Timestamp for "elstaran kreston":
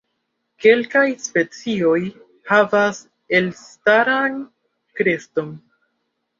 3.43-5.57